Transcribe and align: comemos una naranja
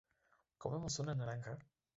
comemos 0.57 0.97
una 0.97 1.13
naranja 1.13 1.55